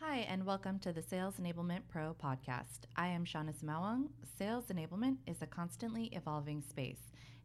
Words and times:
Hi, 0.00 0.26
and 0.28 0.44
welcome 0.44 0.78
to 0.80 0.92
the 0.92 1.00
Sales 1.00 1.36
Enablement 1.40 1.80
Pro 1.88 2.14
podcast. 2.22 2.80
I 2.96 3.06
am 3.06 3.24
Shawna 3.24 3.54
Sumaoang. 3.54 4.08
Sales 4.38 4.66
enablement 4.66 5.16
is 5.26 5.40
a 5.40 5.46
constantly 5.46 6.10
evolving 6.12 6.60
space, 6.60 7.00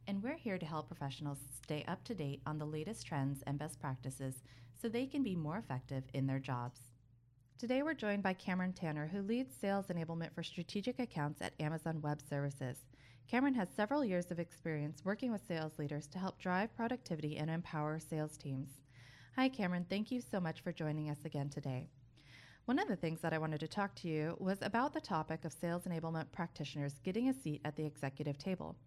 and 0.05 0.21
we're 0.21 0.35
here 0.35 0.57
to 0.57 0.65
help 0.65 0.89
professionals 0.89 1.37
stay 1.63 1.85
up 1.87 2.03
to 2.03 2.13
date 2.13 2.41
on 2.45 2.57
the 2.57 2.65
latest 2.65 3.07
trends 3.07 3.41
and 3.47 3.57
best 3.57 3.79
practices 3.79 4.43
so 4.81 4.89
they 4.89 5.05
can 5.05 5.23
be 5.23 5.33
more 5.33 5.59
effective 5.59 6.03
in 6.13 6.27
their 6.27 6.39
jobs. 6.39 6.81
Today, 7.57 7.83
we're 7.83 7.93
joined 7.93 8.21
by 8.21 8.33
Cameron 8.33 8.73
Tanner, 8.73 9.07
who 9.07 9.21
leads 9.21 9.55
sales 9.55 9.85
enablement 9.87 10.35
for 10.35 10.43
strategic 10.43 10.99
accounts 10.99 11.41
at 11.41 11.53
Amazon 11.61 12.01
Web 12.01 12.21
Services. 12.21 12.79
Cameron 13.29 13.53
has 13.53 13.69
several 13.69 14.03
years 14.03 14.29
of 14.29 14.39
experience 14.39 15.05
working 15.05 15.31
with 15.31 15.47
sales 15.47 15.79
leaders 15.79 16.05
to 16.07 16.19
help 16.19 16.37
drive 16.37 16.75
productivity 16.75 17.37
and 17.37 17.49
empower 17.49 17.97
sales 17.97 18.35
teams. 18.35 18.81
Hi, 19.37 19.47
Cameron. 19.47 19.85
Thank 19.89 20.11
you 20.11 20.19
so 20.19 20.41
much 20.41 20.59
for 20.59 20.73
joining 20.73 21.09
us 21.09 21.23
again 21.23 21.49
today. 21.49 21.87
One 22.71 22.79
of 22.79 22.87
the 22.87 22.95
things 22.95 23.19
that 23.19 23.33
I 23.33 23.37
wanted 23.37 23.59
to 23.59 23.67
talk 23.67 23.93
to 23.95 24.07
you 24.07 24.37
was 24.39 24.59
about 24.61 24.93
the 24.93 25.01
topic 25.01 25.43
of 25.43 25.51
sales 25.51 25.83
enablement 25.83 26.31
practitioners 26.31 27.01
getting 27.03 27.27
a 27.27 27.33
seat 27.33 27.59
at 27.65 27.75
the 27.75 27.85
executive 27.85 28.37
table. 28.37 28.77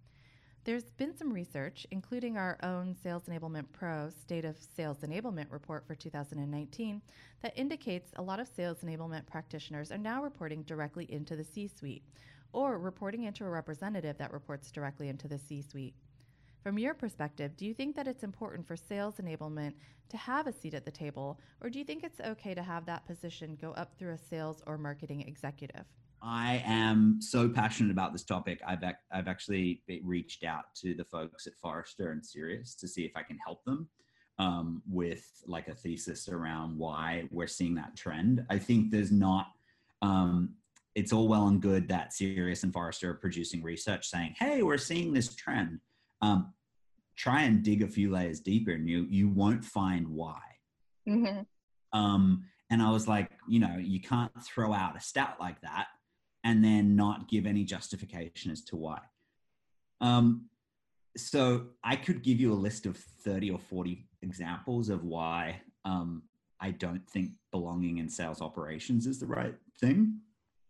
There's 0.65 0.91
been 0.97 1.15
some 1.15 1.30
research, 1.30 1.87
including 1.91 2.39
our 2.39 2.56
own 2.62 2.97
Sales 3.02 3.25
Enablement 3.25 3.66
Pro 3.75 4.09
State 4.09 4.47
of 4.47 4.56
Sales 4.75 5.01
Enablement 5.02 5.52
report 5.52 5.87
for 5.87 5.95
2019, 5.95 7.02
that 7.42 7.59
indicates 7.59 8.11
a 8.16 8.23
lot 8.23 8.41
of 8.41 8.48
sales 8.48 8.78
enablement 8.83 9.27
practitioners 9.27 9.92
are 9.92 9.98
now 9.98 10.23
reporting 10.23 10.62
directly 10.62 11.05
into 11.12 11.37
the 11.37 11.45
C 11.45 11.69
suite 11.69 12.05
or 12.55 12.78
reporting 12.78 13.25
into 13.25 13.45
a 13.45 13.51
representative 13.51 14.16
that 14.16 14.33
reports 14.33 14.70
directly 14.70 15.11
into 15.11 15.28
the 15.28 15.39
C 15.39 15.61
suite. 15.61 15.95
From 16.65 16.79
your 16.79 16.95
perspective, 16.95 17.59
do 17.59 17.67
you 17.67 17.75
think 17.75 17.95
that 17.95 18.09
it's 18.09 18.23
important 18.23 18.67
for 18.67 18.75
sales 18.75 19.17
enablement 19.19 19.75
to 20.09 20.17
have 20.17 20.47
a 20.47 20.53
seat 20.53 20.73
at 20.73 20.87
the 20.87 20.91
table, 20.91 21.39
or 21.61 21.69
do 21.69 21.79
you 21.79 21.85
think 21.85 22.03
it's 22.03 22.21
okay 22.21 22.55
to 22.55 22.63
have 22.63 22.87
that 22.87 23.07
position 23.07 23.59
go 23.61 23.73
up 23.73 23.99
through 23.99 24.15
a 24.15 24.19
sales 24.19 24.63
or 24.67 24.79
marketing 24.79 25.21
executive? 25.29 25.85
I 26.23 26.63
am 26.65 27.21
so 27.21 27.51
passionate 27.51 27.91
about 27.91 28.12
this 28.12 28.25
topic. 28.25 28.62
I've, 28.67 28.83
I've 29.12 29.29
actually 29.29 29.83
reached 30.03 30.43
out 30.43 30.65
to 30.77 30.95
the 30.95 31.05
folks 31.05 31.47
at 31.47 31.53
Forrester 31.61 32.12
and 32.12 32.25
Sirius 32.25 32.75
to 32.77 32.89
see 32.89 33.05
if 33.05 33.12
I 33.15 33.25
can 33.25 33.37
help 33.37 33.62
them 33.67 33.87
um, 34.39 34.81
with 34.89 35.27
like 35.47 35.69
a 35.69 35.75
thesis 35.75 36.31
around 36.31 36.78
why 36.78 37.28
we're 37.31 37.47
seeing 37.47 37.75
that 37.75 37.95
trend. 37.95 38.43
I 38.49 38.59
think 38.59 38.91
there's 38.91 39.12
not, 39.12 39.49
um, 40.01 40.55
it's 40.95 41.12
all 41.12 41.28
well 41.28 41.49
and 41.49 41.61
good 41.61 41.89
that 41.89 42.15
Sirius 42.15 42.62
and 42.62 42.73
Forrester 42.73 43.11
are 43.11 43.15
producing 43.15 43.62
research 43.62 44.09
saying, 44.09 44.34
hey, 44.39 44.62
we're 44.62 44.78
seeing 44.78 45.12
this 45.12 45.34
trend 45.34 45.81
um, 46.25 46.53
try 47.17 47.43
and 47.43 47.62
dig 47.62 47.83
a 47.83 47.89
few 47.89 48.11
layers 48.11 48.41
deeper 48.41 48.73
and 48.73 48.89
you 48.89 49.07
you 49.09 49.29
won't 49.29 49.65
find 49.65 50.09
why 50.09 50.41
mm-hmm. 51.09 51.41
um, 51.98 52.45
and 52.71 52.83
i 52.83 52.91
was 52.91 53.06
like 53.06 53.31
you 53.48 53.59
know 53.59 53.77
you 53.79 54.01
can't 54.01 54.33
throw 54.43 54.73
out 54.73 54.97
a 54.97 55.01
stat 55.01 55.37
like 55.41 55.61
that 55.61 55.87
and 56.45 56.62
then 56.62 56.97
not 56.97 57.29
give 57.29 57.47
any 57.47 57.65
justification 57.65 58.51
as 58.51 58.62
to 58.62 58.77
why 58.77 59.01
um, 60.01 60.47
so 61.17 61.67
i 61.83 61.95
could 61.97 62.23
give 62.23 62.41
you 62.41 62.53
a 62.53 62.55
list 62.55 62.87
of 62.87 62.97
30 62.97 63.51
or 63.51 63.59
40 63.59 64.06
examples 64.23 64.89
of 64.89 65.05
why 65.05 65.61
um, 65.84 66.23
i 66.61 66.71
don't 66.71 67.09
think 67.09 67.33
belonging 67.53 67.99
in 67.99 68.09
sales 68.09 68.41
operations 68.41 69.06
is 69.06 69.21
the 69.21 69.27
right 69.27 69.55
thing 69.81 70.19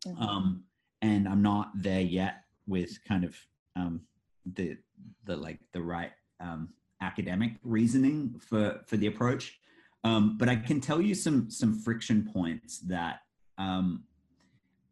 mm-hmm. 0.06 0.22
um, 0.22 0.64
and 1.00 1.26
i'm 1.28 1.42
not 1.42 1.70
there 1.74 2.02
yet 2.02 2.44
with 2.66 2.98
kind 3.06 3.24
of 3.24 3.36
um, 3.76 4.00
the 4.54 4.76
the 5.24 5.36
like 5.36 5.58
the 5.72 5.80
right 5.80 6.12
um, 6.40 6.70
academic 7.00 7.52
reasoning 7.62 8.40
for 8.40 8.80
for 8.86 8.96
the 8.96 9.06
approach. 9.06 9.58
Um, 10.04 10.36
but 10.36 10.48
I 10.48 10.56
can 10.56 10.80
tell 10.80 11.00
you 11.00 11.14
some 11.14 11.50
some 11.50 11.78
friction 11.78 12.28
points 12.32 12.78
that 12.80 13.20
um, 13.58 14.04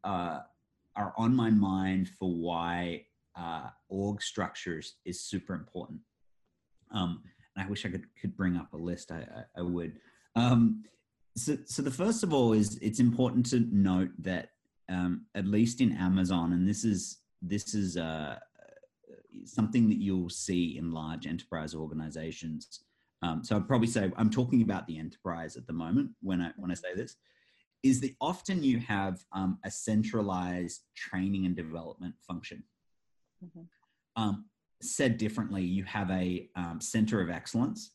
uh, 0.05 0.41
are 0.97 1.13
on 1.17 1.35
my 1.35 1.51
mind 1.51 2.09
for 2.09 2.31
why 2.31 3.07
uh, 3.37 3.69
org 3.89 4.23
structures 4.23 4.97
is 5.05 5.21
super 5.21 5.55
important. 5.55 6.01
Um, 6.91 7.23
and 7.55 7.67
I 7.67 7.69
wish 7.69 7.85
I 7.85 7.91
could 7.91 8.07
could 8.21 8.37
bring 8.37 8.57
up 8.57 8.73
a 8.73 8.77
list. 8.77 9.13
I 9.13 9.27
I, 9.57 9.61
I 9.61 9.63
would. 9.63 9.99
Um, 10.35 10.85
so 11.37 11.59
so 11.67 11.83
the 11.83 11.91
first 11.91 12.23
of 12.23 12.33
all 12.33 12.53
is 12.53 12.79
it's 12.83 13.01
important 13.01 13.47
to 13.51 13.61
note 13.71 14.11
that 14.19 14.51
um, 14.89 15.27
at 15.35 15.47
least 15.47 15.81
in 15.81 15.93
Amazon, 15.93 16.53
and 16.53 16.69
this 16.69 16.85
is 16.85 17.19
this 17.41 17.75
is 17.75 17.97
uh, 17.97 18.39
something 19.45 19.89
that 19.89 19.99
you'll 19.99 20.31
see 20.31 20.77
in 20.79 20.93
large 20.93 21.27
enterprise 21.27 21.75
organizations. 21.75 22.81
Um, 23.23 23.45
so 23.45 23.57
I'd 23.57 23.69
probably 23.69 23.87
say 23.87 24.11
I'm 24.17 24.31
talking 24.31 24.63
about 24.63 24.87
the 24.87 24.99
enterprise 24.99 25.57
at 25.57 25.67
the 25.67 25.73
moment 25.73 26.11
when 26.23 26.41
I 26.41 26.51
when 26.57 26.71
I 26.71 26.75
say 26.75 26.95
this, 26.95 27.17
is 27.83 28.01
that 28.01 28.15
often 28.21 28.63
you 28.63 28.79
have 28.81 29.25
um, 29.33 29.59
a 29.65 29.71
centralized 29.71 30.83
training 30.97 31.47
and 31.47 31.57
development 31.57 32.15
function. 32.27 32.63
Mm-hmm. 33.45 33.63
Um, 34.23 34.47
said 34.83 35.17
differently, 35.17 35.63
you 35.63 35.85
have 35.85 36.11
a 36.11 36.49
um, 36.57 36.81
center 36.81 37.21
of 37.21 37.31
excellence 37.31 37.93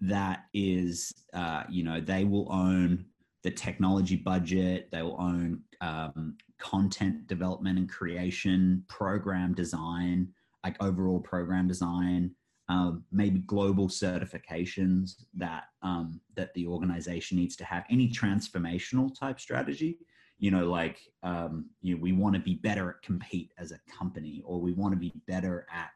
that 0.00 0.44
is, 0.54 1.12
uh, 1.32 1.64
you 1.68 1.82
know, 1.82 2.00
they 2.00 2.24
will 2.24 2.50
own 2.52 3.04
the 3.42 3.50
technology 3.50 4.16
budget, 4.16 4.88
they 4.92 5.02
will 5.02 5.20
own 5.20 5.60
um, 5.80 6.36
content 6.58 7.26
development 7.26 7.78
and 7.78 7.88
creation, 7.88 8.84
program 8.88 9.54
design, 9.54 10.28
like 10.64 10.76
overall 10.82 11.20
program 11.20 11.68
design, 11.68 12.32
um, 12.68 13.04
maybe 13.10 13.40
global 13.40 13.88
certifications 13.88 15.24
that 15.34 15.64
um, 15.82 16.20
that 16.36 16.52
the 16.54 16.66
organization 16.66 17.38
needs 17.38 17.56
to 17.56 17.64
have. 17.64 17.84
Any 17.90 18.08
transformational 18.08 19.16
type 19.18 19.40
strategy, 19.40 19.98
you 20.38 20.50
know, 20.50 20.68
like 20.68 21.00
um, 21.22 21.66
you 21.80 21.94
know, 21.94 22.02
we 22.02 22.12
want 22.12 22.34
to 22.34 22.40
be 22.40 22.54
better 22.54 22.90
at 22.90 23.02
compete 23.02 23.52
as 23.58 23.72
a 23.72 23.80
company, 23.90 24.42
or 24.44 24.60
we 24.60 24.72
want 24.72 24.92
to 24.92 24.98
be 24.98 25.12
better 25.26 25.66
at 25.72 25.90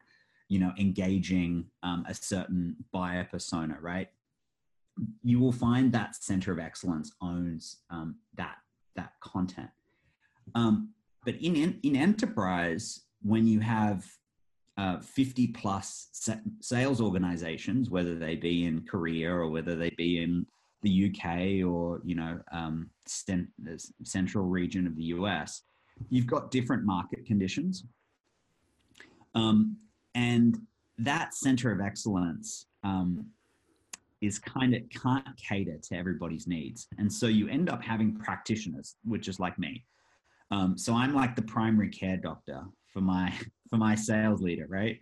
you 0.49 0.59
know 0.59 0.71
engaging 0.79 1.65
um, 1.83 2.05
a 2.07 2.13
certain 2.13 2.75
buyer 2.91 3.27
persona, 3.29 3.77
right? 3.79 4.09
You 5.23 5.39
will 5.39 5.51
find 5.51 5.91
that 5.91 6.15
center 6.15 6.51
of 6.51 6.59
excellence 6.59 7.13
owns 7.21 7.77
um, 7.91 8.15
that 8.35 8.57
that 8.95 9.13
content. 9.21 9.69
Um, 10.55 10.89
but 11.23 11.35
in 11.35 11.79
in 11.83 11.95
enterprise, 11.95 13.01
when 13.21 13.45
you 13.45 13.59
have 13.59 14.05
uh, 14.77 14.99
50 14.99 15.47
plus 15.47 16.07
sales 16.61 16.99
organizations, 16.99 17.89
whether 17.89 18.15
they 18.15 18.35
be 18.35 18.65
in 18.65 18.81
Korea 18.85 19.31
or 19.31 19.49
whether 19.49 19.75
they 19.75 19.91
be 19.91 20.23
in 20.23 20.45
the 20.81 21.09
UK 21.09 21.65
or 21.65 22.01
you 22.03 22.15
know 22.15 22.39
um, 22.51 22.89
the 23.25 23.91
central 24.03 24.45
region 24.45 24.85
of 24.87 24.95
the 24.95 25.03
US, 25.03 25.61
you've 26.09 26.27
got 26.27 26.51
different 26.51 26.83
market 26.83 27.25
conditions, 27.25 27.85
um, 29.35 29.77
and 30.15 30.57
that 30.97 31.33
center 31.33 31.71
of 31.71 31.79
excellence 31.79 32.65
um, 32.83 33.25
is 34.21 34.39
kind 34.39 34.73
of 34.73 34.81
can't 34.89 35.25
cater 35.37 35.77
to 35.83 35.95
everybody's 35.95 36.47
needs, 36.47 36.87
and 36.97 37.11
so 37.11 37.27
you 37.27 37.47
end 37.47 37.69
up 37.69 37.83
having 37.83 38.15
practitioners, 38.15 38.95
which 39.05 39.27
is 39.27 39.39
like 39.39 39.57
me. 39.59 39.85
Um, 40.51 40.77
so 40.77 40.93
I'm 40.93 41.13
like 41.15 41.35
the 41.35 41.41
primary 41.43 41.89
care 41.89 42.17
doctor 42.17 42.63
for 42.93 43.01
my 43.01 43.33
for 43.69 43.77
my 43.77 43.95
sales 43.95 44.41
leader, 44.41 44.67
right? 44.69 44.99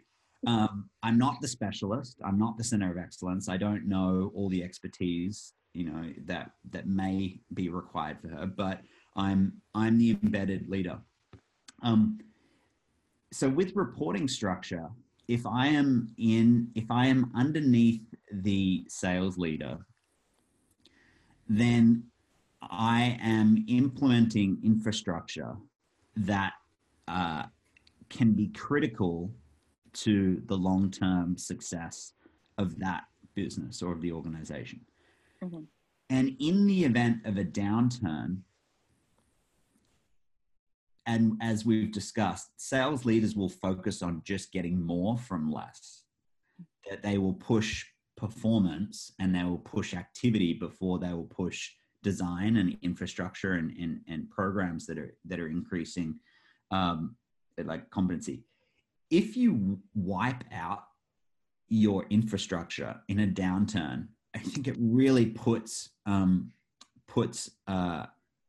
Um, 0.47 0.89
I'm 1.03 1.17
not 1.17 1.39
the 1.41 1.47
specialist. 1.47 2.17
I'm 2.25 2.39
not 2.39 2.57
the 2.57 2.63
center 2.63 2.89
of 2.89 2.97
excellence. 2.97 3.47
I 3.47 3.57
don't 3.57 3.87
know 3.87 4.31
all 4.33 4.49
the 4.49 4.63
expertise, 4.63 5.53
you 5.73 5.85
know, 5.85 6.11
that 6.25 6.51
that 6.71 6.87
may 6.87 7.39
be 7.53 7.69
required 7.69 8.19
for 8.21 8.29
her. 8.29 8.47
But 8.47 8.81
I'm 9.15 9.53
I'm 9.75 9.97
the 9.97 10.11
embedded 10.23 10.69
leader. 10.69 10.99
Um, 11.83 12.19
so 13.33 13.49
with 13.49 13.75
reporting 13.75 14.27
structure, 14.27 14.89
if 15.27 15.45
I 15.45 15.67
am 15.67 16.13
in, 16.17 16.69
if 16.75 16.89
I 16.89 17.07
am 17.07 17.31
underneath 17.35 18.01
the 18.31 18.85
sales 18.87 19.37
leader, 19.37 19.77
then 21.47 22.03
I 22.61 23.17
am 23.21 23.63
implementing 23.67 24.59
infrastructure 24.63 25.55
that 26.15 26.53
uh, 27.07 27.43
can 28.11 28.33
be 28.33 28.49
critical 28.49 29.33
to 29.93 30.41
the 30.45 30.55
long 30.55 30.91
term 30.91 31.37
success 31.37 32.13
of 32.57 32.77
that 32.79 33.05
business 33.33 33.81
or 33.81 33.93
of 33.93 34.01
the 34.01 34.11
organization. 34.11 34.81
Mm-hmm. 35.43 35.63
And 36.09 36.35
in 36.39 36.67
the 36.67 36.83
event 36.83 37.25
of 37.25 37.37
a 37.37 37.43
downturn, 37.43 38.41
and 41.07 41.33
as 41.41 41.65
we've 41.65 41.91
discussed, 41.91 42.49
sales 42.57 43.05
leaders 43.05 43.35
will 43.35 43.49
focus 43.49 44.01
on 44.01 44.21
just 44.23 44.51
getting 44.51 44.85
more 44.85 45.17
from 45.17 45.51
less. 45.51 46.03
That 46.89 47.01
they 47.01 47.17
will 47.17 47.33
push 47.33 47.85
performance 48.17 49.13
and 49.19 49.33
they 49.33 49.43
will 49.43 49.57
push 49.57 49.93
activity 49.93 50.53
before 50.53 50.99
they 50.99 51.11
will 51.13 51.23
push 51.23 51.71
design 52.03 52.57
and 52.57 52.77
infrastructure 52.81 53.53
and, 53.53 53.71
and, 53.77 54.01
and 54.07 54.29
programs 54.29 54.85
that 54.85 54.97
are 54.97 55.15
that 55.25 55.39
are 55.39 55.47
increasing 55.47 56.19
um, 56.71 57.15
like 57.63 57.89
competency. 57.89 58.43
If 59.09 59.35
you 59.35 59.79
wipe 59.93 60.43
out 60.53 60.83
your 61.67 62.05
infrastructure 62.09 62.99
in 63.07 63.19
a 63.19 63.27
downturn, 63.27 64.07
I 64.35 64.39
think 64.39 64.67
it 64.67 64.75
really 64.79 65.27
puts 65.27 65.89
um, 66.05 66.51
puts 67.07 67.51
uh, 67.67 68.05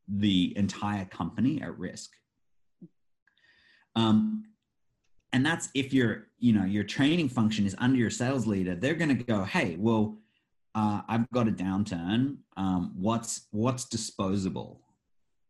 the 0.09 0.53
entire 0.57 1.05
company 1.05 1.61
at 1.61 1.77
risk. 1.79 2.13
Um, 3.97 4.45
and 5.33 5.45
that's 5.45 5.69
if 5.75 5.93
your 5.93 6.29
you 6.39 6.53
know 6.53 6.65
your 6.65 6.85
training 6.85 7.29
function 7.29 7.67
is 7.67 7.75
under 7.79 7.99
your 7.99 8.11
sales 8.11 8.47
leader 8.47 8.75
they're 8.75 8.95
going 8.95 9.17
to 9.17 9.25
go 9.25 9.45
hey 9.45 9.77
well 9.79 10.19
uh, 10.75 11.03
i've 11.09 11.29
got 11.31 11.49
a 11.49 11.51
downturn 11.51 12.37
um, 12.57 12.93
what's 12.95 13.47
what's 13.51 13.85
disposable 13.87 14.81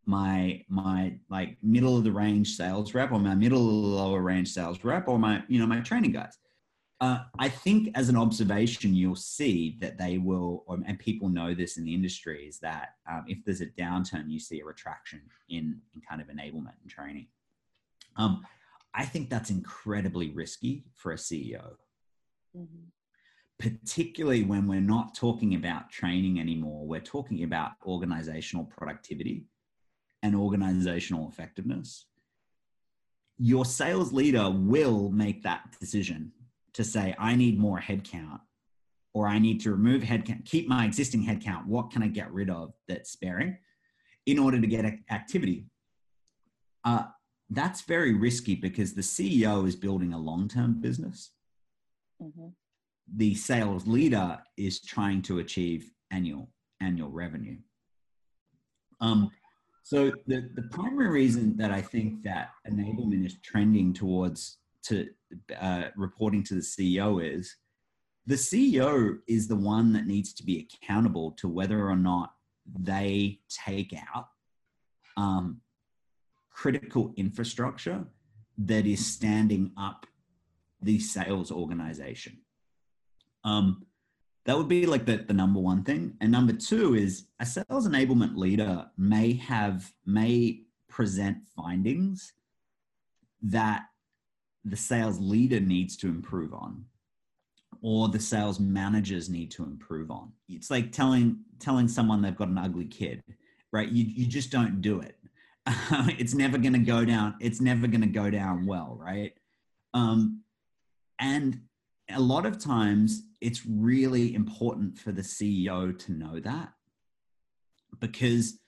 my 0.04 0.64
my 0.68 1.14
like 1.30 1.56
middle 1.62 1.96
of 1.96 2.04
the 2.04 2.10
range 2.10 2.56
sales 2.56 2.92
rep 2.92 3.12
or 3.12 3.20
my 3.20 3.34
middle 3.34 3.62
lower 3.62 4.20
range 4.20 4.48
sales 4.48 4.82
rep 4.82 5.06
or 5.06 5.18
my 5.18 5.42
you 5.48 5.60
know 5.60 5.66
my 5.66 5.80
training 5.80 6.12
guys 6.12 6.38
uh, 7.02 7.24
I 7.40 7.48
think 7.48 7.90
as 7.96 8.08
an 8.08 8.16
observation, 8.16 8.94
you'll 8.94 9.16
see 9.16 9.76
that 9.80 9.98
they 9.98 10.18
will, 10.18 10.62
or, 10.68 10.78
and 10.86 10.96
people 11.00 11.28
know 11.28 11.52
this 11.52 11.76
in 11.76 11.82
the 11.82 11.92
industry, 11.92 12.46
is 12.46 12.60
that 12.60 12.90
um, 13.10 13.24
if 13.26 13.44
there's 13.44 13.60
a 13.60 13.66
downturn, 13.66 14.30
you 14.30 14.38
see 14.38 14.60
a 14.60 14.64
retraction 14.64 15.20
in, 15.48 15.80
in 15.96 16.00
kind 16.08 16.20
of 16.20 16.28
enablement 16.28 16.74
and 16.80 16.88
training. 16.88 17.26
Um, 18.16 18.46
I 18.94 19.04
think 19.04 19.30
that's 19.30 19.50
incredibly 19.50 20.30
risky 20.30 20.84
for 20.94 21.10
a 21.10 21.16
CEO, 21.16 21.72
mm-hmm. 22.56 22.84
particularly 23.58 24.44
when 24.44 24.68
we're 24.68 24.80
not 24.80 25.12
talking 25.12 25.56
about 25.56 25.90
training 25.90 26.38
anymore. 26.38 26.86
We're 26.86 27.00
talking 27.00 27.42
about 27.42 27.72
organizational 27.84 28.66
productivity 28.66 29.46
and 30.22 30.34
organizational 30.36 31.28
effectiveness. 31.28 32.06
Your 33.38 33.64
sales 33.64 34.12
leader 34.12 34.50
will 34.50 35.10
make 35.10 35.42
that 35.42 35.74
decision 35.80 36.32
to 36.74 36.84
say, 36.84 37.14
I 37.18 37.34
need 37.34 37.58
more 37.58 37.80
headcount 37.80 38.40
or 39.14 39.26
I 39.26 39.38
need 39.38 39.60
to 39.62 39.72
remove 39.72 40.02
headcount, 40.02 40.44
keep 40.44 40.68
my 40.68 40.84
existing 40.84 41.24
headcount. 41.24 41.66
What 41.66 41.90
can 41.90 42.02
I 42.02 42.08
get 42.08 42.32
rid 42.32 42.50
of 42.50 42.72
that's 42.88 43.10
sparing 43.10 43.58
in 44.26 44.38
order 44.38 44.60
to 44.60 44.66
get 44.66 44.84
activity? 45.10 45.66
Uh, 46.84 47.04
that's 47.50 47.82
very 47.82 48.14
risky 48.14 48.54
because 48.54 48.94
the 48.94 49.02
CEO 49.02 49.66
is 49.66 49.76
building 49.76 50.12
a 50.12 50.18
long 50.18 50.48
term 50.48 50.80
business. 50.80 51.30
Mm-hmm. 52.22 52.48
The 53.16 53.34
sales 53.34 53.86
leader 53.86 54.38
is 54.56 54.80
trying 54.80 55.22
to 55.22 55.40
achieve 55.40 55.90
annual 56.10 56.50
annual 56.80 57.10
revenue. 57.10 57.58
Um, 59.00 59.30
so 59.82 60.12
the, 60.26 60.48
the 60.54 60.62
primary 60.70 61.08
reason 61.08 61.56
that 61.56 61.70
I 61.70 61.82
think 61.82 62.22
that 62.22 62.50
enablement 62.70 63.26
is 63.26 63.36
trending 63.42 63.92
towards 63.92 64.58
to 64.84 65.08
uh, 65.60 65.84
reporting 65.96 66.42
to 66.44 66.54
the 66.54 66.60
CEO 66.60 67.22
is 67.22 67.56
the 68.26 68.34
CEO 68.34 69.18
is 69.26 69.48
the 69.48 69.56
one 69.56 69.92
that 69.92 70.06
needs 70.06 70.32
to 70.34 70.44
be 70.44 70.68
accountable 70.82 71.32
to 71.32 71.48
whether 71.48 71.88
or 71.88 71.96
not 71.96 72.32
they 72.78 73.40
take 73.48 73.94
out 74.14 74.28
um, 75.16 75.60
critical 76.50 77.12
infrastructure 77.16 78.04
that 78.58 78.86
is 78.86 79.04
standing 79.04 79.72
up 79.76 80.06
the 80.80 80.98
sales 80.98 81.50
organization. 81.50 82.38
Um, 83.44 83.86
that 84.44 84.56
would 84.56 84.68
be 84.68 84.86
like 84.86 85.06
the, 85.06 85.18
the 85.18 85.32
number 85.32 85.60
one 85.60 85.84
thing. 85.84 86.14
And 86.20 86.32
number 86.32 86.52
two 86.52 86.94
is 86.94 87.26
a 87.40 87.46
sales 87.46 87.88
enablement 87.88 88.36
leader 88.36 88.86
may 88.96 89.34
have, 89.34 89.92
may 90.04 90.62
present 90.88 91.38
findings 91.56 92.32
that 93.42 93.82
the 94.64 94.76
sales 94.76 95.18
leader 95.20 95.60
needs 95.60 95.96
to 95.98 96.08
improve 96.08 96.54
on 96.54 96.84
or 97.82 98.08
the 98.08 98.20
sales 98.20 98.60
managers 98.60 99.28
need 99.28 99.50
to 99.50 99.64
improve 99.64 100.10
on. 100.10 100.32
It's 100.48 100.70
like 100.70 100.92
telling 100.92 101.38
telling 101.58 101.88
someone 101.88 102.22
they've 102.22 102.36
got 102.36 102.48
an 102.48 102.58
ugly 102.58 102.86
kid 102.86 103.22
right? 103.72 103.88
You, 103.88 104.04
you 104.04 104.26
just 104.26 104.50
don't 104.50 104.80
do 104.80 105.00
it. 105.00 105.16
It's 106.18 106.34
never 106.34 106.58
going 106.58 106.72
to 106.74 106.78
go 106.78 107.04
down 107.04 107.34
it's 107.40 107.60
never 107.60 107.86
going 107.86 108.00
to 108.02 108.06
go 108.06 108.30
down 108.30 108.66
well 108.66 108.96
right? 109.00 109.32
Um, 109.94 110.42
and 111.18 111.60
a 112.12 112.20
lot 112.20 112.46
of 112.46 112.58
times 112.58 113.22
it's 113.40 113.66
really 113.66 114.34
important 114.34 114.98
for 114.98 115.12
the 115.12 115.22
ceo 115.22 115.96
to 115.98 116.12
know 116.12 116.40
that 116.40 116.72
because 118.00 118.58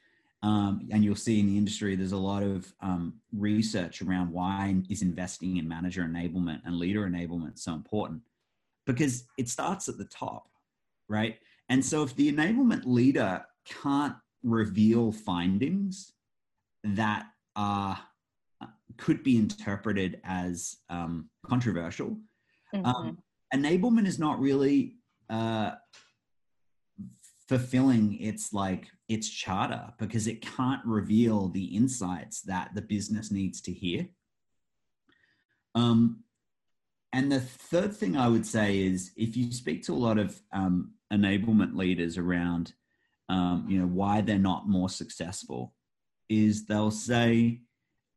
um, 0.43 0.87
and 0.91 1.03
you'll 1.03 1.17
see 1.17 1.41
in 1.41 1.47
the 1.47 1.57
industry 1.57 1.97
there's 1.97 2.13
a 2.13 2.17
lot 2.17 2.43
of 2.43 2.73
um, 2.81 3.15
research 3.33 4.03
around 4.03 4.31
why 4.31 4.77
is 4.91 5.03
investing 5.03 5.57
in 5.57 5.67
manager 5.67 6.03
enablement 6.03 6.61
and 6.65 6.77
leader 6.77 7.09
enablement 7.09 7.59
so 7.59 7.73
important 7.73 8.21
because 8.87 9.25
it 9.39 9.49
starts 9.49 9.89
at 9.89 9.97
the 9.97 10.05
top 10.05 10.49
right 11.09 11.39
and 11.69 11.85
so 11.85 12.03
if 12.03 12.15
the 12.17 12.31
enablement 12.31 12.83
leader 12.85 13.43
can't 13.65 14.17
reveal 14.43 15.11
findings 15.11 16.13
that 16.83 17.25
are 17.57 17.99
uh, 18.61 18.67
could 18.99 19.23
be 19.23 19.39
interpreted 19.39 20.21
as 20.25 20.77
um, 20.91 21.31
controversial 21.47 22.11
mm-hmm. 22.75 22.85
Um, 22.85 23.19
enablement 23.55 24.07
is 24.07 24.19
not 24.19 24.41
really 24.41 24.97
uh, 25.31 25.73
fulfilling 27.49 28.21
its 28.21 28.53
like 28.53 28.89
its 29.09 29.29
charter 29.29 29.93
because 29.99 30.27
it 30.27 30.43
can't 30.43 30.85
reveal 30.85 31.49
the 31.49 31.65
insights 31.77 32.41
that 32.43 32.71
the 32.75 32.83
business 32.83 33.31
needs 33.31 33.61
to 33.61 33.73
hear. 33.73 34.09
Um, 35.75 36.25
and 37.13 37.31
the 37.31 37.41
third 37.41 37.95
thing 37.95 38.17
I 38.17 38.29
would 38.29 38.47
say 38.47 38.81
is 38.81 39.13
if 39.17 39.37
you 39.37 39.53
speak 39.53 39.85
to 39.85 39.93
a 39.93 39.95
lot 39.95 40.19
of 40.19 40.41
um, 40.53 40.95
enablement 41.13 41.77
leaders 41.77 42.19
around, 42.19 42.73
um, 43.29 43.67
you 43.69 43.79
know, 43.79 43.87
why 43.87 44.21
they're 44.21 44.39
not 44.39 44.69
more 44.69 44.89
successful, 44.89 45.75
is 46.29 46.67
they'll 46.67 46.91
say 46.91 47.61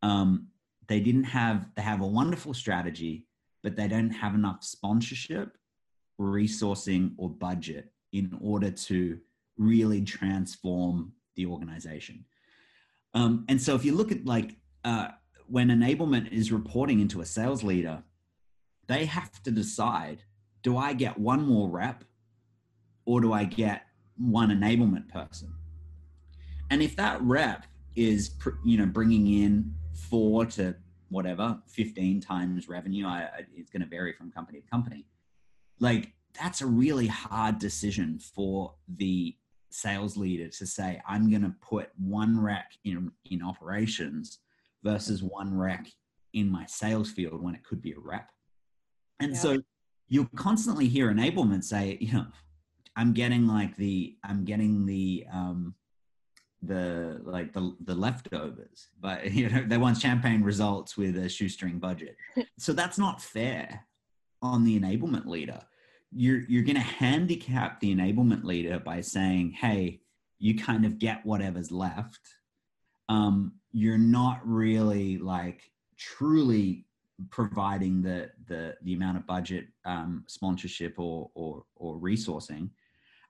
um, 0.01 0.47
they 0.87 0.99
didn't 0.99 1.25
have 1.25 1.69
they 1.75 1.81
have 1.81 2.01
a 2.01 2.07
wonderful 2.07 2.53
strategy, 2.53 3.26
but 3.67 3.75
they 3.75 3.89
don't 3.89 4.11
have 4.11 4.33
enough 4.33 4.63
sponsorship, 4.63 5.57
resourcing, 6.17 7.11
or 7.17 7.29
budget 7.29 7.91
in 8.13 8.31
order 8.39 8.71
to 8.71 9.19
really 9.57 10.01
transform 10.01 11.11
the 11.35 11.45
organization. 11.45 12.23
Um, 13.13 13.43
and 13.49 13.61
so 13.61 13.75
if 13.75 13.83
you 13.83 13.93
look 13.93 14.09
at 14.13 14.25
like 14.25 14.55
uh, 14.85 15.09
when 15.47 15.67
enablement 15.67 16.31
is 16.31 16.49
reporting 16.49 17.01
into 17.01 17.19
a 17.19 17.25
sales 17.25 17.61
leader, 17.61 18.01
they 18.87 19.03
have 19.03 19.43
to 19.43 19.51
decide 19.51 20.23
do 20.63 20.77
I 20.77 20.93
get 20.93 21.17
one 21.17 21.45
more 21.45 21.67
rep 21.69 22.05
or 23.03 23.19
do 23.19 23.33
I 23.33 23.43
get 23.43 23.81
one 24.17 24.49
enablement 24.49 25.09
person? 25.09 25.53
And 26.69 26.81
if 26.81 26.95
that 26.95 27.21
rep 27.21 27.65
is, 27.97 28.31
you 28.63 28.77
know, 28.77 28.85
bringing 28.85 29.27
in 29.27 29.73
four 29.93 30.45
to 30.45 30.77
whatever, 31.09 31.59
15 31.67 32.21
times 32.21 32.67
revenue, 32.67 33.05
I, 33.05 33.29
it's 33.55 33.69
going 33.69 33.81
to 33.81 33.87
vary 33.87 34.13
from 34.13 34.31
company 34.31 34.61
to 34.61 34.67
company. 34.67 35.05
Like 35.79 36.13
that's 36.39 36.61
a 36.61 36.65
really 36.67 37.07
hard 37.07 37.59
decision 37.59 38.19
for 38.19 38.73
the 38.87 39.35
sales 39.69 40.17
leader 40.17 40.49
to 40.49 40.65
say, 40.65 41.01
I'm 41.07 41.29
going 41.29 41.41
to 41.43 41.53
put 41.61 41.89
one 41.97 42.39
rack 42.39 42.71
in, 42.83 43.11
in 43.25 43.41
operations 43.41 44.39
versus 44.83 45.23
one 45.23 45.57
rack 45.57 45.87
in 46.33 46.49
my 46.49 46.65
sales 46.65 47.11
field 47.11 47.41
when 47.41 47.55
it 47.55 47.63
could 47.63 47.81
be 47.81 47.91
a 47.91 47.99
rep. 47.99 48.29
And 49.19 49.33
yeah. 49.33 49.39
so 49.39 49.61
you'll 50.07 50.29
constantly 50.35 50.87
hear 50.87 51.11
enablement 51.11 51.63
say, 51.63 51.97
you 51.99 52.13
know, 52.13 52.27
I'm 52.95 53.13
getting 53.13 53.47
like 53.47 53.75
the, 53.75 54.17
I'm 54.23 54.45
getting 54.45 54.85
the, 54.85 55.25
um, 55.31 55.75
the 56.63 57.21
like 57.23 57.53
the 57.53 57.75
the 57.85 57.93
leftovers 57.93 58.87
but 58.99 59.31
you 59.31 59.49
know 59.49 59.63
they 59.67 59.77
want 59.77 59.97
champagne 59.97 60.41
results 60.41 60.97
with 60.97 61.15
a 61.17 61.29
shoestring 61.29 61.77
budget 61.77 62.15
so 62.57 62.73
that's 62.73 62.97
not 62.97 63.21
fair 63.21 63.85
on 64.41 64.63
the 64.63 64.79
enablement 64.79 65.25
leader 65.25 65.59
you're 66.11 66.41
you're 66.47 66.63
going 66.63 66.75
to 66.75 66.81
handicap 66.81 67.79
the 67.79 67.93
enablement 67.93 68.43
leader 68.43 68.79
by 68.79 69.01
saying, 69.01 69.51
"Hey, 69.51 70.01
you 70.39 70.57
kind 70.57 70.85
of 70.85 70.99
get 70.99 71.25
whatever's 71.25 71.71
left." 71.71 72.19
Um, 73.09 73.53
you're 73.71 73.97
not 73.97 74.39
really 74.45 75.17
like 75.17 75.71
truly 75.97 76.85
providing 77.29 78.01
the 78.01 78.29
the 78.47 78.75
the 78.83 78.93
amount 78.93 79.17
of 79.17 79.27
budget 79.27 79.67
um, 79.85 80.23
sponsorship 80.27 80.95
or 80.97 81.29
or 81.35 81.63
or 81.75 81.97
resourcing. 81.97 82.69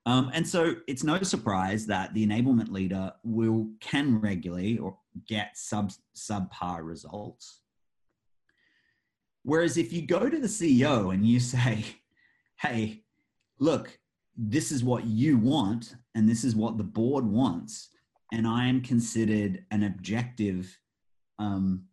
Um, 0.08 0.32
and 0.34 0.48
so 0.48 0.76
it's 0.88 1.04
no 1.04 1.22
surprise 1.22 1.86
that 1.88 2.14
the 2.14 2.26
enablement 2.26 2.72
leader 2.72 3.12
will 3.26 3.68
can 3.82 4.22
regularly 4.22 4.78
or 4.78 4.98
get 5.28 5.58
sub 5.58 5.92
subpar 6.16 6.80
results. 6.82 7.60
Whereas 9.44 9.76
if 9.76 9.92
you 9.92 10.08
go 10.08 10.30
to 10.30 10.40
the 10.40 10.48
CEO 10.48 11.14
and 11.14 11.26
you 11.26 11.42
say, 11.42 11.84
hey, 12.62 13.04
look, 13.60 14.00
this 14.38 14.72
is 14.72 14.82
what 14.82 15.04
you 15.04 15.38
want, 15.38 15.96
and 16.16 16.30
this 16.30 16.46
is 16.46 16.56
what 16.56 16.78
the 16.78 16.86
board 16.86 17.26
wants, 17.26 17.90
and 18.32 18.48
I 18.48 18.68
am 18.68 18.80
considered 18.80 19.66
an 19.72 19.84
objective 19.84 20.74
um, 21.38 21.84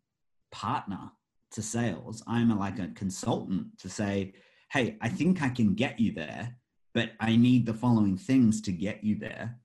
partner 0.52 1.10
to 1.50 1.62
sales. 1.62 2.22
I'm 2.28 2.56
like 2.56 2.78
a 2.78 2.92
consultant 2.94 3.76
to 3.80 3.88
say, 3.88 4.34
hey, 4.70 4.98
I 5.00 5.08
think 5.08 5.42
I 5.42 5.48
can 5.48 5.74
get 5.74 5.98
you 5.98 6.12
there, 6.12 6.56
but 6.94 7.10
I 7.20 7.36
need 7.36 7.66
the 7.66 7.74
following 7.74 8.16
things 8.16 8.60
to 8.62 8.72
get 8.72 9.02
you 9.02 9.16
there. 9.16 9.58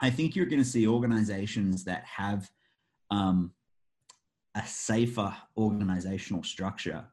I 0.00 0.10
think 0.10 0.36
you're 0.36 0.46
going 0.46 0.62
to 0.62 0.68
see 0.68 0.86
organizations 0.86 1.84
that 1.84 2.04
have 2.04 2.50
um, 3.10 3.52
a 4.54 4.64
safer 4.66 5.34
organizational 5.56 6.42
structure 6.42 7.04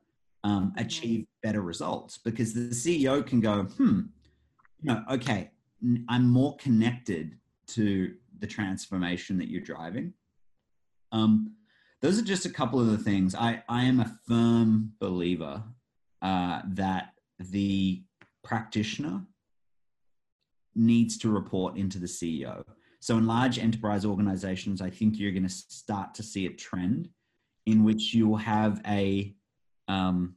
um, 0.43 0.73
achieve 0.77 1.25
better 1.41 1.61
results 1.61 2.17
because 2.17 2.53
the 2.53 2.69
CEO 2.69 3.25
can 3.25 3.39
go, 3.39 3.63
hmm, 3.63 4.01
you 4.81 4.93
know, 4.93 5.03
okay, 5.09 5.51
I'm 6.09 6.27
more 6.27 6.57
connected 6.57 7.37
to 7.67 8.13
the 8.39 8.47
transformation 8.47 9.37
that 9.37 9.49
you're 9.49 9.61
driving. 9.61 10.13
Um, 11.11 11.55
those 12.01 12.19
are 12.19 12.23
just 12.23 12.45
a 12.45 12.49
couple 12.49 12.79
of 12.79 12.87
the 12.87 12.97
things. 12.97 13.35
I, 13.35 13.63
I 13.69 13.83
am 13.83 13.99
a 13.99 14.17
firm 14.27 14.93
believer 14.99 15.63
uh, 16.21 16.61
that 16.69 17.13
the 17.39 18.03
practitioner 18.43 19.21
needs 20.75 21.17
to 21.19 21.29
report 21.29 21.77
into 21.77 21.99
the 21.99 22.07
CEO. 22.07 22.63
So, 22.99 23.17
in 23.17 23.25
large 23.25 23.57
enterprise 23.57 24.05
organizations, 24.05 24.81
I 24.81 24.89
think 24.89 25.17
you're 25.17 25.31
going 25.31 25.47
to 25.47 25.49
start 25.49 26.13
to 26.15 26.23
see 26.23 26.45
a 26.45 26.51
trend 26.51 27.09
in 27.65 27.83
which 27.83 28.13
you'll 28.13 28.37
have 28.37 28.81
a, 28.87 29.33
um, 29.87 30.35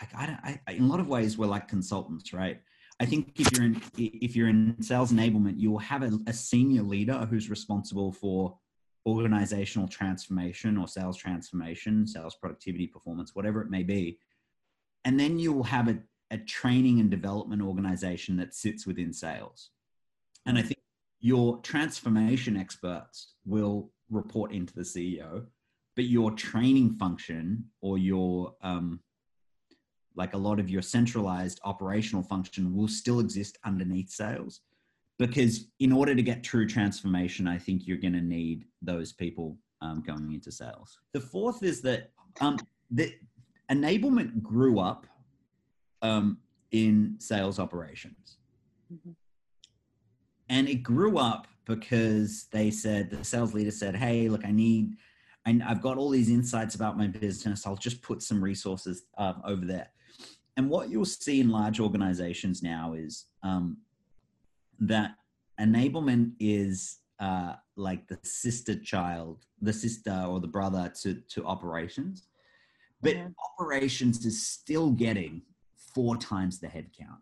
like 0.00 0.10
I 0.14 0.26
don't, 0.26 0.40
I, 0.42 0.60
in 0.72 0.84
a 0.84 0.86
lot 0.86 1.00
of 1.00 1.08
ways, 1.08 1.38
we're 1.38 1.46
like 1.46 1.68
consultants, 1.68 2.32
right? 2.32 2.60
I 3.00 3.06
think 3.06 3.32
if 3.40 3.50
you're 3.52 3.64
in 3.64 3.82
if 3.96 4.36
you're 4.36 4.48
in 4.48 4.76
sales 4.80 5.12
enablement, 5.12 5.58
you 5.58 5.70
will 5.70 5.78
have 5.78 6.02
a, 6.02 6.18
a 6.26 6.32
senior 6.32 6.82
leader 6.82 7.26
who's 7.28 7.50
responsible 7.50 8.12
for 8.12 8.56
organizational 9.06 9.88
transformation 9.88 10.76
or 10.76 10.86
sales 10.86 11.16
transformation, 11.16 12.06
sales 12.06 12.36
productivity, 12.36 12.86
performance, 12.86 13.34
whatever 13.34 13.60
it 13.60 13.70
may 13.70 13.82
be. 13.82 14.18
And 15.04 15.18
then 15.18 15.38
you 15.38 15.52
will 15.52 15.64
have 15.64 15.88
a, 15.88 15.98
a 16.32 16.38
training 16.38 16.98
and 16.98 17.10
development 17.10 17.62
organization 17.62 18.36
that 18.38 18.54
sits 18.54 18.86
within 18.86 19.12
sales. 19.12 19.70
And 20.46 20.58
I 20.58 20.62
think 20.62 20.80
your 21.20 21.58
transformation 21.58 22.56
experts 22.56 23.34
will 23.44 23.90
report 24.10 24.52
into 24.52 24.74
the 24.74 24.82
CEO, 24.82 25.46
but 25.94 26.06
your 26.06 26.32
training 26.32 26.96
function 26.96 27.64
or 27.80 27.98
your 27.98 28.54
um, 28.62 29.00
like 30.14 30.34
a 30.34 30.38
lot 30.38 30.60
of 30.60 30.68
your 30.68 30.82
centralized 30.82 31.60
operational 31.64 32.22
function 32.22 32.74
will 32.74 32.88
still 32.88 33.20
exist 33.20 33.58
underneath 33.64 34.10
sales 34.10 34.60
because 35.18 35.68
in 35.80 35.92
order 35.92 36.14
to 36.14 36.22
get 36.22 36.42
true 36.42 36.66
transformation 36.66 37.46
i 37.48 37.58
think 37.58 37.86
you're 37.86 37.96
going 37.96 38.12
to 38.12 38.20
need 38.20 38.66
those 38.82 39.12
people 39.12 39.56
um, 39.80 40.02
going 40.06 40.32
into 40.32 40.52
sales 40.52 40.98
the 41.12 41.20
fourth 41.20 41.62
is 41.62 41.80
that 41.80 42.10
um, 42.40 42.58
the 42.90 43.14
enablement 43.70 44.42
grew 44.42 44.78
up 44.78 45.06
um, 46.02 46.38
in 46.70 47.16
sales 47.18 47.58
operations 47.58 48.36
mm-hmm. 48.92 49.10
and 50.48 50.68
it 50.68 50.82
grew 50.82 51.18
up 51.18 51.46
because 51.64 52.46
they 52.50 52.70
said 52.70 53.10
the 53.10 53.24
sales 53.24 53.54
leader 53.54 53.70
said 53.70 53.94
hey 53.96 54.28
look 54.28 54.44
i 54.44 54.50
need 54.50 54.96
I, 55.44 55.58
have 55.66 55.82
got 55.82 55.98
all 55.98 56.10
these 56.10 56.30
insights 56.30 56.74
about 56.74 56.98
my 56.98 57.06
business 57.06 57.66
i'll 57.66 57.76
just 57.76 58.02
put 58.02 58.22
some 58.22 58.42
resources 58.42 59.04
um, 59.18 59.42
over 59.44 59.64
there 59.64 59.88
and 60.56 60.68
what 60.68 60.90
you'll 60.90 61.04
see 61.04 61.40
in 61.40 61.50
large 61.50 61.80
organizations 61.80 62.62
now 62.62 62.92
is 62.92 63.26
um, 63.42 63.78
that 64.80 65.14
enablement 65.60 66.32
is 66.38 66.98
uh, 67.20 67.54
like 67.76 68.06
the 68.08 68.18
sister 68.22 68.74
child, 68.74 69.44
the 69.60 69.72
sister 69.72 70.24
or 70.28 70.40
the 70.40 70.46
brother 70.46 70.92
to, 71.02 71.14
to 71.28 71.44
operations. 71.46 72.26
But 73.00 73.14
mm-hmm. 73.14 73.30
operations 73.60 74.24
is 74.26 74.46
still 74.46 74.90
getting 74.90 75.42
four 75.94 76.16
times 76.16 76.58
the 76.58 76.68
headcount. 76.68 77.20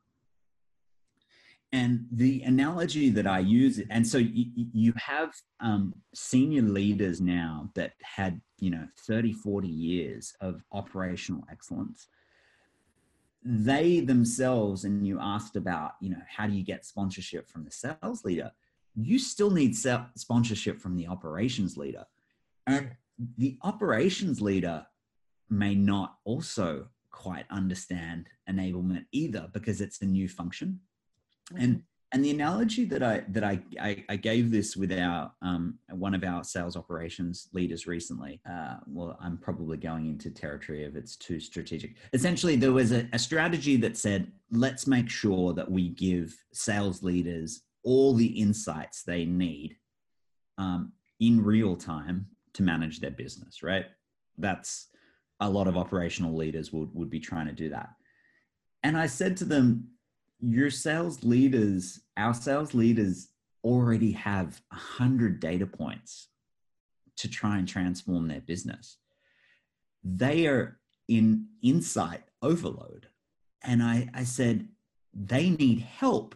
And 1.72 2.06
the 2.10 2.42
analogy 2.42 3.10
that 3.10 3.28
I 3.28 3.38
use, 3.38 3.80
and 3.90 4.04
so 4.04 4.18
you, 4.18 4.46
you 4.72 4.92
have 4.96 5.32
um, 5.60 5.94
senior 6.12 6.62
leaders 6.62 7.20
now 7.20 7.70
that 7.76 7.92
had, 8.02 8.40
you 8.58 8.70
know, 8.70 8.88
30, 9.06 9.32
40 9.32 9.68
years 9.68 10.34
of 10.40 10.64
operational 10.72 11.44
excellence 11.50 12.08
they 13.42 14.00
themselves, 14.00 14.84
and 14.84 15.06
you 15.06 15.18
asked 15.20 15.56
about, 15.56 15.92
you 16.00 16.10
know, 16.10 16.20
how 16.28 16.46
do 16.46 16.52
you 16.52 16.64
get 16.64 16.84
sponsorship 16.84 17.48
from 17.48 17.64
the 17.64 17.70
sales 17.70 18.24
leader? 18.24 18.52
You 18.94 19.18
still 19.18 19.50
need 19.50 19.74
sponsorship 19.76 20.80
from 20.80 20.96
the 20.96 21.06
operations 21.06 21.76
leader. 21.76 22.04
And 22.66 22.92
the 23.38 23.58
operations 23.62 24.40
leader 24.40 24.86
may 25.48 25.74
not 25.74 26.16
also 26.24 26.88
quite 27.20 27.44
understand 27.50 28.28
enablement 28.48 29.04
either 29.12 29.48
because 29.52 29.82
it's 29.82 30.00
a 30.00 30.06
new 30.06 30.28
function. 30.28 30.80
And 31.58 31.82
and 32.12 32.24
the 32.24 32.30
analogy 32.30 32.84
that 32.86 33.02
I 33.02 33.22
that 33.28 33.44
I 33.44 33.60
I, 33.78 34.04
I 34.08 34.16
gave 34.16 34.50
this 34.50 34.76
with 34.76 34.90
our 34.92 35.30
um, 35.42 35.78
one 35.90 36.14
of 36.14 36.24
our 36.24 36.42
sales 36.44 36.76
operations 36.76 37.48
leaders 37.52 37.86
recently. 37.86 38.40
Uh, 38.48 38.76
well, 38.86 39.18
I'm 39.20 39.36
probably 39.36 39.76
going 39.76 40.06
into 40.06 40.30
territory 40.30 40.84
of 40.84 40.96
it's 40.96 41.16
too 41.16 41.40
strategic. 41.40 41.96
Essentially, 42.12 42.56
there 42.56 42.72
was 42.72 42.90
a, 42.92 43.06
a 43.12 43.18
strategy 43.18 43.76
that 43.76 43.96
said, 43.96 44.32
let's 44.50 44.86
make 44.86 45.10
sure 45.10 45.52
that 45.52 45.70
we 45.70 45.90
give 45.90 46.34
sales 46.52 47.02
leaders 47.02 47.62
all 47.84 48.14
the 48.14 48.32
insights 48.44 49.02
they 49.02 49.24
need 49.24 49.76
um, 50.58 50.92
in 51.20 51.44
real 51.44 51.76
time 51.76 52.26
to 52.54 52.62
manage 52.62 53.00
their 53.00 53.16
business. 53.24 53.62
Right? 53.62 53.86
That's 54.38 54.89
a 55.40 55.48
lot 55.48 55.66
of 55.66 55.74
mm. 55.74 55.78
operational 55.80 56.34
leaders 56.34 56.72
would 56.72 56.94
would 56.94 57.10
be 57.10 57.20
trying 57.20 57.46
to 57.46 57.52
do 57.52 57.70
that. 57.70 57.90
And 58.82 58.96
I 58.96 59.06
said 59.06 59.36
to 59.38 59.44
them, 59.44 59.88
your 60.40 60.70
sales 60.70 61.22
leaders, 61.22 62.00
our 62.16 62.34
sales 62.34 62.72
leaders 62.74 63.28
already 63.62 64.12
have 64.12 64.60
100 64.70 65.38
data 65.40 65.66
points 65.66 66.28
to 67.16 67.28
try 67.28 67.58
and 67.58 67.68
transform 67.68 68.28
their 68.28 68.40
business. 68.40 68.96
They 70.02 70.46
are 70.46 70.78
in 71.08 71.48
insight 71.62 72.22
overload. 72.40 73.08
And 73.62 73.82
I, 73.82 74.08
I 74.14 74.24
said, 74.24 74.68
they 75.12 75.50
need 75.50 75.80
help 75.80 76.34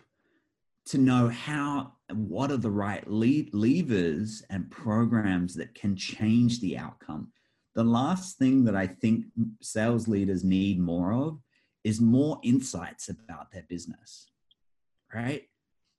to 0.86 0.98
know 0.98 1.28
how, 1.28 1.92
what 2.12 2.50
are 2.50 2.58
the 2.58 2.70
right 2.70 3.02
levers 3.08 4.42
and 4.50 4.70
programs 4.70 5.54
that 5.54 5.74
can 5.74 5.96
change 5.96 6.60
the 6.60 6.76
outcome. 6.76 7.28
The 7.74 7.84
last 7.84 8.38
thing 8.38 8.64
that 8.64 8.76
I 8.76 8.86
think 8.86 9.26
sales 9.60 10.06
leaders 10.06 10.44
need 10.44 10.78
more 10.78 11.12
of 11.12 11.40
is 11.82 12.00
more 12.00 12.40
insights 12.42 13.08
about 13.08 13.50
their 13.52 13.64
business, 13.68 14.26
right? 15.12 15.42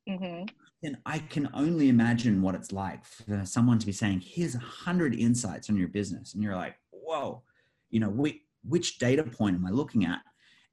Mm-hmm. 0.09 0.45
And 0.83 0.97
I 1.05 1.19
can 1.19 1.49
only 1.53 1.89
imagine 1.89 2.41
what 2.41 2.55
it's 2.55 2.71
like 2.71 3.05
for 3.05 3.43
someone 3.45 3.79
to 3.79 3.85
be 3.85 3.91
saying, 3.91 4.21
"Here's 4.21 4.55
a 4.55 4.59
hundred 4.59 5.15
insights 5.15 5.69
on 5.69 5.77
your 5.77 5.87
business," 5.87 6.33
and 6.33 6.43
you're 6.43 6.55
like, 6.55 6.75
"Whoa, 6.91 7.43
you 7.89 7.99
know, 7.99 8.09
which, 8.09 8.39
which 8.63 8.99
data 8.99 9.23
point 9.23 9.55
am 9.55 9.65
I 9.65 9.71
looking 9.71 10.05
at?" 10.05 10.21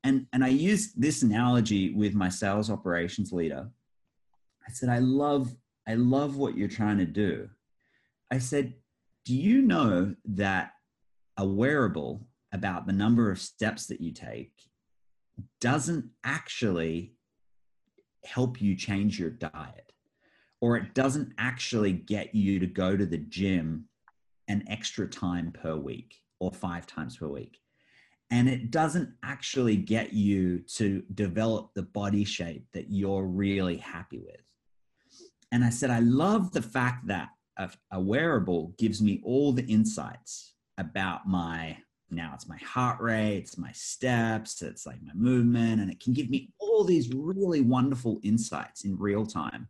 And 0.05 0.27
and 0.33 0.45
I 0.45 0.49
used 0.49 1.01
this 1.01 1.23
analogy 1.23 1.95
with 1.95 2.15
my 2.15 2.29
sales 2.29 2.71
operations 2.71 3.33
leader. 3.33 3.71
I 4.69 4.73
said, 4.73 4.89
"I 4.89 4.99
love 4.99 5.57
I 5.87 5.95
love 5.95 6.37
what 6.37 6.57
you're 6.57 6.69
trying 6.69 6.99
to 6.99 7.07
do." 7.07 7.49
I 8.31 8.39
said, 8.39 8.75
"Do 9.25 9.35
you 9.35 9.63
know 9.63 10.15
that 10.27 10.73
a 11.37 11.47
wearable 11.47 12.27
about 12.53 12.87
the 12.87 12.93
number 12.93 13.31
of 13.31 13.41
steps 13.41 13.87
that 13.87 14.01
you 14.01 14.13
take 14.13 14.53
doesn't 15.61 16.05
actually 16.25 17.15
help 18.25 18.61
you 18.61 18.77
change 18.77 19.19
your 19.19 19.31
diet 19.31 19.93
or 20.61 20.77
it 20.77 20.95
doesn't 20.95 21.33
actually 21.39 21.93
get 21.93 22.35
you 22.35 22.61
to 22.61 22.67
go 22.67 22.97
to 22.97 23.05
the 23.05 23.19
gym 23.19 23.87
an 24.49 24.63
extra 24.69 25.09
time 25.09 25.51
per 25.51 25.77
week 25.77 26.21
or 26.39 26.53
five 26.53 26.87
times 26.87 27.17
per 27.17 27.27
week. 27.27 27.59
And 28.31 28.49
it 28.49 28.71
doesn't 28.71 29.11
actually 29.25 29.77
get 29.77 30.13
you 30.13 30.61
to 30.77 31.03
develop 31.15 31.73
the 31.75 31.83
body 31.83 32.25
shape 32.25 32.67
that 32.73 32.91
you're 32.91 33.27
really 33.27 33.77
happy 33.77 34.19
with. 34.19 34.41
And 35.51 35.65
i 35.65 35.69
said 35.69 35.91
i 35.91 35.99
love 35.99 36.53
the 36.53 36.63
fact 36.63 37.07
that 37.09 37.29
a, 37.59 38.01
wearable 38.01 38.75
gives 38.79 39.03
me 39.03 39.21
all 39.25 39.53
the 39.53 39.67
insights 39.67 40.52
about 40.79 41.27
my 41.27 41.77
now 42.13 42.33
it's 42.35 42.47
my 42.47 42.59
heart 42.59 43.01
rate, 43.01 43.39
it's 43.39 43.57
my 43.57 43.73
steps, 43.73 44.61
it's 44.61 44.85
like 44.85 45.03
my 45.03 45.15
movement, 45.15 45.81
and 45.81 45.91
it 45.91 45.99
can 45.99 46.13
give 46.13 46.29
me 46.29 46.53
all 46.59 46.85
these 46.85 47.11
really 47.13 47.63
wonderful 47.63 48.21
insights 48.23 48.85
in 48.85 48.99
real 48.99 49.25
time 49.25 49.69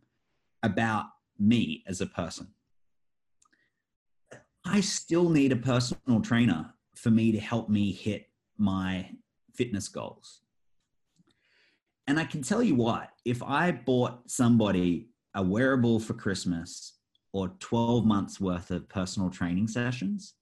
about 0.61 1.05
me 1.39 1.83
as 1.87 2.01
a 2.01 2.05
person. 2.05 2.47
I 4.65 4.81
still 4.81 5.29
need 5.29 5.51
a 5.51 5.57
personal 5.57 6.21
trainer 6.21 6.73
for 6.95 7.11
me 7.11 7.31
to 7.31 7.39
help 7.39 7.69
me 7.69 7.91
hit 7.91 8.29
my 8.57 9.09
fitness 9.53 9.87
goals. 9.87 10.41
And 12.07 12.19
I 12.19 12.25
can 12.25 12.41
tell 12.41 12.61
you 12.61 12.75
what, 12.75 13.09
if 13.25 13.41
I 13.41 13.71
bought 13.71 14.29
somebody 14.29 15.07
a 15.33 15.43
wearable 15.43 15.99
for 15.99 16.13
Christmas 16.13 16.93
or 17.31 17.49
12 17.59 18.05
months 18.05 18.39
worth 18.39 18.71
of 18.71 18.87
personal 18.89 19.29
training 19.29 19.67
sessions, 19.67 20.35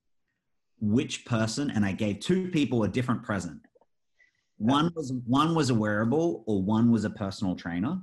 which 0.81 1.25
person, 1.25 1.71
and 1.71 1.85
I 1.85 1.93
gave 1.93 2.19
two 2.19 2.49
people 2.49 2.83
a 2.83 2.87
different 2.89 3.23
present. 3.23 3.61
One 4.57 4.91
was 4.95 5.13
one 5.25 5.55
was 5.55 5.69
a 5.69 5.75
wearable, 5.75 6.43
or 6.47 6.61
one 6.61 6.91
was 6.91 7.05
a 7.05 7.09
personal 7.09 7.55
trainer. 7.55 8.01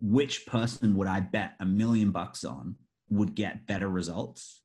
which 0.00 0.46
person 0.46 0.96
would 0.96 1.08
I 1.08 1.20
bet 1.20 1.54
a 1.60 1.66
million 1.66 2.10
bucks 2.10 2.44
on 2.44 2.76
would 3.10 3.34
get 3.34 3.66
better 3.66 3.88
results? 3.88 4.62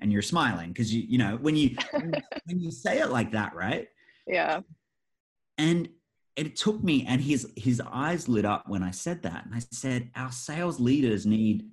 And 0.00 0.12
you're 0.12 0.22
smiling 0.22 0.68
because 0.68 0.92
you, 0.94 1.02
you 1.08 1.18
know, 1.18 1.36
when 1.40 1.56
you 1.56 1.76
when 1.92 2.60
you 2.60 2.70
say 2.70 3.00
it 3.00 3.10
like 3.10 3.32
that, 3.32 3.54
right? 3.54 3.88
Yeah. 4.26 4.60
And 5.58 5.88
it 6.36 6.56
took 6.56 6.82
me, 6.84 7.04
and 7.08 7.20
his 7.20 7.50
his 7.56 7.80
eyes 7.80 8.28
lit 8.28 8.44
up 8.44 8.68
when 8.68 8.82
I 8.82 8.90
said 8.90 9.22
that. 9.22 9.46
And 9.46 9.54
I 9.54 9.60
said, 9.72 10.10
our 10.14 10.30
sales 10.32 10.78
leaders 10.78 11.24
need 11.26 11.70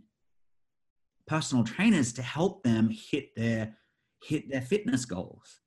personal 1.28 1.64
trainers 1.64 2.14
to 2.14 2.22
help 2.22 2.64
them 2.64 2.90
hit 2.90 3.36
their 3.36 3.78
hit 4.28 4.50
their 4.50 4.62
fitness 4.62 5.06
goals. 5.06 5.60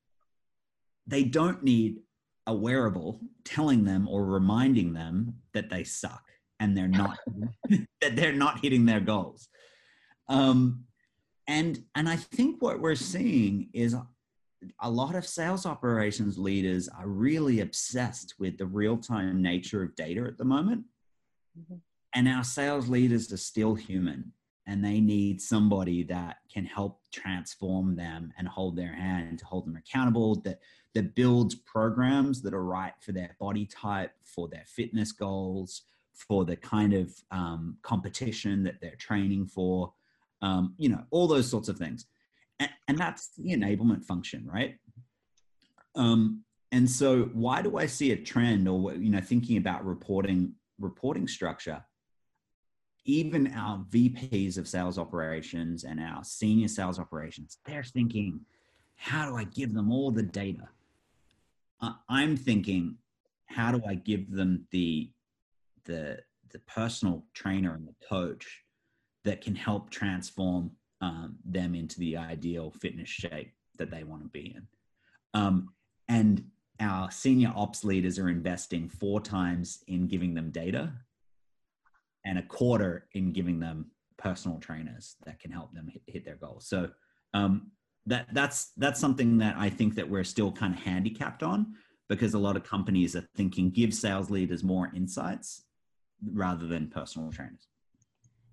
They 1.05 1.23
don't 1.23 1.63
need 1.63 1.97
a 2.45 2.53
wearable 2.53 3.19
telling 3.43 3.83
them 3.83 4.07
or 4.07 4.25
reminding 4.25 4.93
them 4.93 5.35
that 5.53 5.69
they 5.69 5.83
suck 5.83 6.23
and 6.59 6.75
they're 6.75 6.87
not 6.87 7.17
that 8.01 8.15
they're 8.15 8.33
not 8.33 8.59
hitting 8.61 8.85
their 8.85 8.99
goals. 8.99 9.49
Um, 10.29 10.85
and 11.47 11.83
and 11.95 12.09
I 12.09 12.15
think 12.15 12.61
what 12.61 12.79
we're 12.79 12.95
seeing 12.95 13.69
is 13.73 13.95
a 14.81 14.89
lot 14.89 15.15
of 15.15 15.25
sales 15.25 15.65
operations 15.65 16.37
leaders 16.37 16.89
are 16.89 17.07
really 17.07 17.59
obsessed 17.59 18.35
with 18.39 18.57
the 18.57 18.65
real 18.65 18.97
time 18.97 19.41
nature 19.41 19.83
of 19.83 19.95
data 19.95 20.25
at 20.25 20.37
the 20.37 20.45
moment. 20.45 20.83
Mm-hmm. 21.57 21.75
And 22.13 22.27
our 22.27 22.43
sales 22.43 22.87
leaders 22.87 23.31
are 23.31 23.37
still 23.37 23.75
human 23.75 24.33
and 24.67 24.83
they 24.83 24.99
need 24.99 25.41
somebody 25.41 26.03
that 26.03 26.37
can 26.53 26.65
help 26.65 26.99
transform 27.11 27.95
them 27.95 28.33
and 28.37 28.47
hold 28.47 28.75
their 28.75 28.93
hand 28.93 29.39
to 29.39 29.45
hold 29.45 29.65
them 29.65 29.77
accountable 29.77 30.35
that 30.41 30.59
that 30.93 31.15
builds 31.15 31.55
programs 31.55 32.41
that 32.41 32.53
are 32.53 32.63
right 32.63 32.93
for 32.99 33.11
their 33.11 33.35
body 33.39 33.65
type 33.65 34.11
for 34.23 34.47
their 34.49 34.65
fitness 34.67 35.11
goals 35.11 35.83
for 36.13 36.45
the 36.45 36.55
kind 36.55 36.93
of 36.93 37.13
um, 37.31 37.77
competition 37.81 38.63
that 38.63 38.81
they're 38.81 38.95
training 38.95 39.47
for 39.47 39.93
um, 40.41 40.73
you 40.77 40.89
know 40.89 41.03
all 41.11 41.27
those 41.27 41.49
sorts 41.49 41.69
of 41.69 41.77
things. 41.77 42.05
And, 42.59 42.69
and 42.87 42.97
that's 42.97 43.29
the 43.37 43.49
enablement 43.53 44.03
function 44.03 44.47
right? 44.51 44.77
Um, 45.95 46.43
and 46.71 46.89
so 46.89 47.29
why 47.33 47.61
do 47.61 47.77
i 47.77 47.85
see 47.85 48.11
a 48.11 48.17
trend 48.17 48.67
or 48.67 48.93
you 48.93 49.09
know 49.09 49.21
thinking 49.21 49.57
about 49.57 49.85
reporting 49.85 50.53
reporting 50.79 51.27
structure 51.27 51.83
even 53.07 53.53
our 53.53 53.79
VPs 53.89 54.57
of 54.57 54.67
sales 54.67 54.99
operations 54.99 55.85
and 55.85 55.99
our 55.99 56.23
senior 56.23 56.67
sales 56.67 56.99
operations, 56.99 57.57
they're 57.65 57.83
thinking, 57.83 58.41
how 58.97 59.29
do 59.29 59.37
I 59.37 59.45
give 59.45 59.73
them 59.73 59.91
all 59.91 60.11
the 60.11 60.23
data? 60.23 60.67
I'm 62.09 62.35
thinking, 62.35 62.97
how 63.45 63.71
do 63.71 63.81
I 63.87 63.95
give 63.95 64.29
them 64.31 64.67
the 64.71 65.09
the 65.85 66.19
the 66.49 66.59
personal 66.59 67.23
trainer 67.33 67.75
and 67.75 67.87
the 67.87 67.95
coach 68.07 68.63
that 69.23 69.41
can 69.41 69.55
help 69.55 69.89
transform 69.89 70.71
um, 71.01 71.37
them 71.45 71.75
into 71.75 71.99
the 71.99 72.17
ideal 72.17 72.71
fitness 72.71 73.09
shape 73.09 73.53
that 73.77 73.89
they 73.89 74.03
want 74.03 74.23
to 74.23 74.29
be 74.29 74.53
in? 74.55 74.67
Um, 75.33 75.69
and 76.09 76.43
our 76.79 77.09
senior 77.11 77.53
ops 77.55 77.83
leaders 77.83 78.19
are 78.19 78.29
investing 78.29 78.89
four 78.89 79.21
times 79.21 79.83
in 79.87 80.07
giving 80.07 80.33
them 80.33 80.49
data 80.51 80.91
and 82.25 82.37
a 82.37 82.43
quarter 82.43 83.07
in 83.13 83.31
giving 83.31 83.59
them 83.59 83.91
personal 84.17 84.59
trainers 84.59 85.15
that 85.25 85.39
can 85.39 85.51
help 85.51 85.73
them 85.73 85.87
hit, 85.87 86.01
hit 86.07 86.25
their 86.25 86.35
goals. 86.35 86.67
So 86.67 86.89
um, 87.33 87.71
that 88.05 88.27
that's 88.33 88.71
that's 88.77 88.99
something 88.99 89.37
that 89.39 89.55
I 89.57 89.69
think 89.69 89.95
that 89.95 90.09
we're 90.09 90.23
still 90.23 90.51
kind 90.51 90.73
of 90.73 90.79
handicapped 90.79 91.43
on 91.43 91.75
because 92.09 92.33
a 92.33 92.39
lot 92.39 92.55
of 92.55 92.63
companies 92.63 93.15
are 93.15 93.27
thinking 93.35 93.69
give 93.69 93.93
sales 93.93 94.29
leaders 94.29 94.63
more 94.63 94.89
insights 94.95 95.63
rather 96.33 96.67
than 96.67 96.87
personal 96.87 97.31
trainers. 97.31 97.67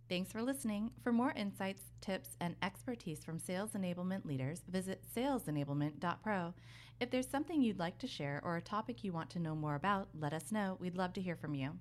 Thanks 0.09 0.33
for 0.33 0.43
listening. 0.43 0.91
For 1.03 1.13
more 1.13 1.33
insights, 1.33 1.83
tips, 2.03 2.37
and 2.41 2.57
expertise 2.63 3.25
from 3.25 3.39
sales 3.39 3.71
enablement 3.73 4.27
leaders, 4.27 4.61
visit 4.69 5.03
salesenablement.pro. 5.17 6.53
If 7.01 7.11
there's 7.11 7.29
something 7.29 7.63
you'd 7.63 7.79
like 7.79 7.99
to 7.99 8.07
share 8.07 8.41
or 8.45 8.57
a 8.57 8.63
topic 8.63 9.03
you 9.03 9.13
want 9.13 9.31
to 9.31 9.39
know 9.39 9.55
more 9.55 9.77
about, 9.77 10.09
let 10.13 10.35
us 10.35 10.53
know. 10.53 10.77
We'd 10.79 10.97
love 10.97 11.15
to 11.15 11.23
hear 11.23 11.37
from 11.37 11.55
you. 11.55 11.79